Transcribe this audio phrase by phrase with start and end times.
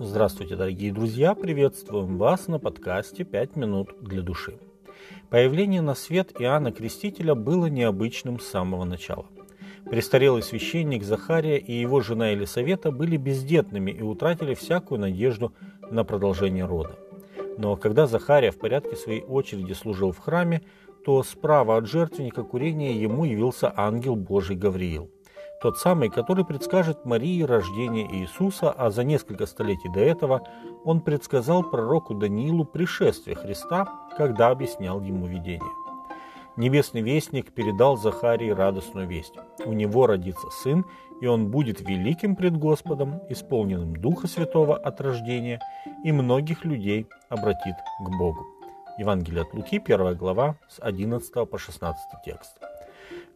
[0.00, 1.34] Здравствуйте, дорогие друзья!
[1.34, 4.56] Приветствуем вас на подкасте «Пять минут для души».
[5.28, 9.26] Появление на свет Иоанна Крестителя было необычным с самого начала.
[9.90, 15.52] Престарелый священник Захария и его жена Елисавета были бездетными и утратили всякую надежду
[15.90, 16.96] на продолжение рода.
[17.56, 20.62] Но когда Захария в порядке своей очереди служил в храме,
[21.04, 25.10] то справа от жертвенника курения ему явился ангел Божий Гавриил–
[25.60, 30.46] тот самый, который предскажет Марии рождение Иисуса, а за несколько столетий до этого
[30.84, 35.72] он предсказал пророку Даниилу пришествие Христа, когда объяснял ему видение.
[36.56, 39.34] Небесный вестник передал Захарии радостную весть.
[39.64, 40.84] У него родится сын,
[41.20, 45.60] и он будет великим пред Господом, исполненным Духа Святого от рождения,
[46.04, 48.44] и многих людей обратит к Богу.
[48.98, 52.58] Евангелие от Луки, 1 глава, с 11 по 16 текст.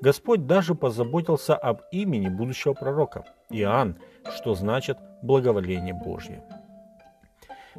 [0.02, 3.98] Господь даже позаботился об имени будущего пророка Иоанн,
[4.34, 6.42] что значит благоволение Божье.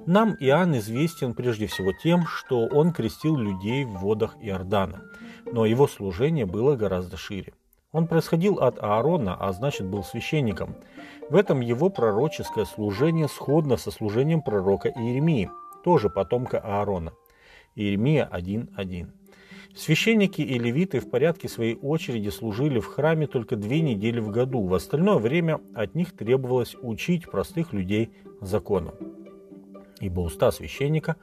[0.05, 5.01] Нам Иоанн известен прежде всего тем, что он крестил людей в водах Иордана,
[5.51, 7.53] но его служение было гораздо шире.
[7.91, 10.77] Он происходил от Аарона, а значит был священником.
[11.29, 15.51] В этом его пророческое служение сходно со служением пророка Иеремии,
[15.83, 17.11] тоже потомка Аарона.
[17.75, 19.09] Иеремия 1.1.
[19.75, 24.61] Священники и левиты в порядке своей очереди служили в храме только две недели в году.
[24.67, 28.93] В остальное время от них требовалось учить простых людей закону.
[29.99, 31.15] Ибо уста священника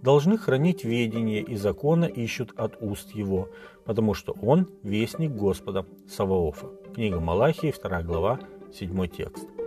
[0.00, 3.50] должны хранить ведение, и закона ищут от уст его,
[3.84, 6.68] потому что он– вестник Господа Саваофа.
[6.94, 8.40] Книга Малахии, 2 глава,
[8.72, 9.57] 7 текст.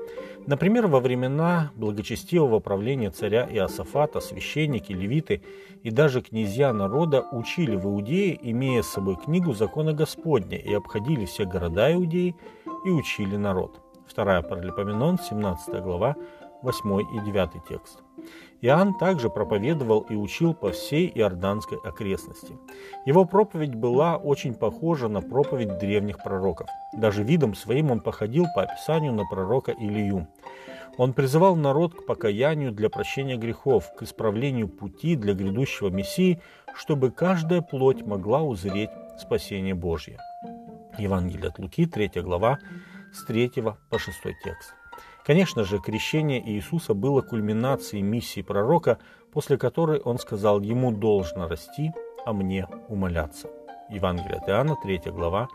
[0.48, 5.44] Например, во времена благочестивого правления царя Иосафата священники, левиты
[5.84, 11.26] и даже князья народа учили в Иудее, имея с собой книгу закона Господня, и обходили
[11.26, 12.36] все города Иудеи
[12.86, 13.82] и учили народ.
[14.08, 16.16] Вторая Паралипоменон, 17 глава,
[16.62, 18.04] 8 и 9 текст.
[18.62, 22.58] Иоанн также проповедовал и учил по всей Иорданской окрестности.
[23.06, 26.68] Его проповедь была очень похожа на проповедь древних пророков.
[26.94, 30.28] Даже видом своим он походил по описанию на пророка Илию.
[30.98, 36.40] Он призывал народ к покаянию для прощения грехов, к исправлению пути для грядущего Мессии,
[36.76, 40.20] чтобы каждая плоть могла узреть спасение Божье.
[40.98, 42.60] Евангелие от Луки, 3 глава,
[43.14, 43.52] с 3
[43.90, 44.76] по 6 текст.
[45.26, 48.98] Конечно же, крещение Иисуса было кульминацией миссии пророка,
[49.32, 51.92] после которой он сказал «Ему должно расти,
[52.26, 53.50] а мне умоляться».
[53.90, 55.48] Евангелие от Иоанна, 3 глава,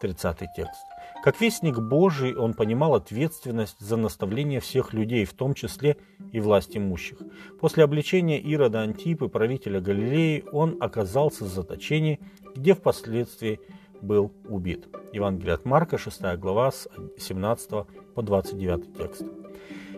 [0.00, 0.82] 30 текст.
[1.24, 5.96] Как вестник Божий он понимал ответственность за наставление всех людей, в том числе
[6.30, 7.18] и власть имущих.
[7.60, 12.20] После обличения Ирода Антипы, правителя Галилеи, он оказался в заточении,
[12.54, 13.60] где впоследствии
[14.02, 14.88] был убит.
[15.12, 16.88] Евангелие от Марка, 6 глава, с
[17.18, 17.70] 17
[18.14, 19.22] по 29 текст.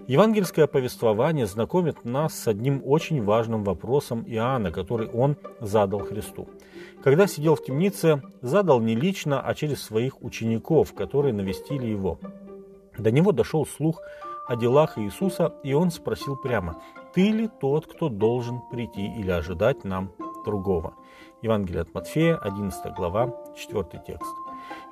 [0.06, 6.48] Евангельское повествование знакомит нас с одним очень важным вопросом Иоанна, который он задал Христу.
[7.04, 12.18] Когда сидел в темнице, задал не лично, а через своих учеников, которые навестили его.
[12.98, 14.02] До него дошел слух
[14.48, 16.82] о делах Иисуса, и он спросил прямо,
[17.14, 20.10] «Ты ли тот, кто должен прийти или ожидать нам
[20.44, 20.94] другого?»
[21.42, 24.34] Евангелие от Матфея, 11 глава, 4 текст.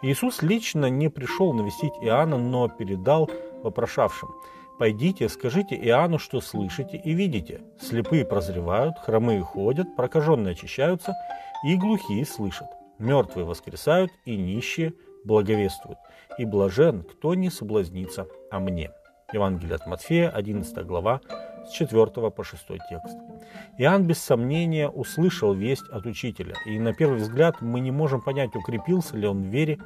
[0.03, 3.29] Иисус лично не пришел навестить Иоанна, но передал
[3.63, 4.31] вопрошавшим
[4.79, 7.63] «Пойдите, скажите Иоанну, что слышите и видите.
[7.81, 11.15] Слепые прозревают, хромые ходят, прокаженные очищаются,
[11.65, 12.69] и глухие слышат.
[12.99, 14.95] Мертвые воскресают, и нищие
[15.25, 15.99] благовествуют.
[16.39, 18.93] И блажен, кто не соблазнится о мне».
[19.31, 21.21] Евангелие от Матфея, 11 глава,
[21.67, 23.19] с 4 по 6 текст.
[23.77, 28.57] Иоанн без сомнения услышал весть от учителя, и на первый взгляд мы не можем понять,
[28.57, 29.79] укрепился ли он в вере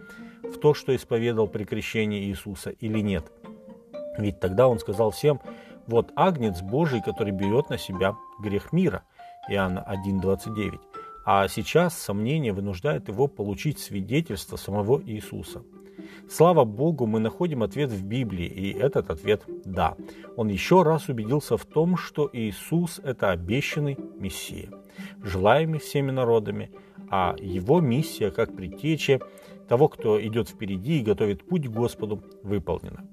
[0.44, 3.32] в то, что исповедал при крещении Иисуса или нет.
[4.16, 5.40] Ведь тогда он сказал всем,
[5.88, 9.02] вот агнец Божий, который берет на себя грех мира.
[9.48, 10.78] Иоанна 1,29.
[11.26, 15.62] А сейчас сомнение вынуждает его получить свидетельство самого Иисуса–
[16.28, 19.96] Слава Богу, мы находим ответ в Библии, и этот ответ– да.
[20.36, 24.70] Он еще раз убедился в том, что Иисус– это обещанный Мессия,
[25.22, 26.70] желаемый всеми народами,
[27.10, 29.20] а его миссия, как предтеча
[29.68, 33.04] того, кто идет впереди и готовит путь к Господу, выполнена.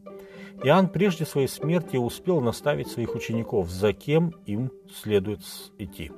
[0.63, 5.39] Иоанн прежде своей смерти успел наставить своих учеников, за кем им следует
[5.77, 6.11] идти.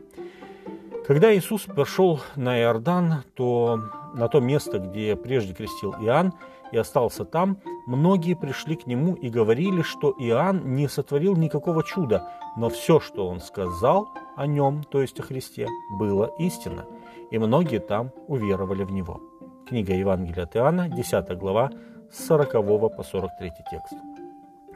[1.12, 3.78] Когда Иисус пошел на Иордан, то
[4.14, 6.32] на то место, где прежде крестил Иоанн,
[6.72, 12.30] и остался там, многие пришли к нему и говорили, что Иоанн не сотворил никакого чуда,
[12.56, 15.68] но все, что он сказал о нем, то есть о Христе,
[16.00, 16.86] было истинно,
[17.30, 19.20] и многие там уверовали в него.
[19.68, 21.72] Книга Евангелия от Иоанна, 10 глава,
[22.10, 22.52] с 40
[22.96, 23.96] по 43 текст.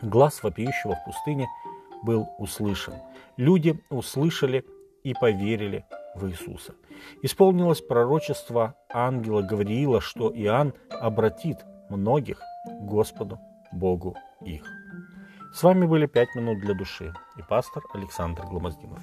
[0.01, 1.47] Глаз вопиющего в пустыне
[2.03, 2.95] был услышан.
[3.37, 4.65] Люди услышали
[5.05, 6.73] и поверили в Иисуса.
[7.21, 11.57] Исполнилось пророчество ангела Гавриила, что Иоанн обратит
[11.89, 13.39] многих к Господу
[13.71, 14.63] Богу их.
[15.53, 18.99] С вами были «Пять минут для души» и пастор Александр Гломоздинов.